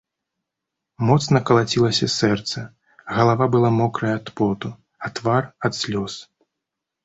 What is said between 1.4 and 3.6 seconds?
калацілася сэрца, галава